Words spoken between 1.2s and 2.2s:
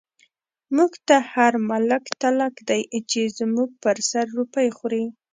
هر ملک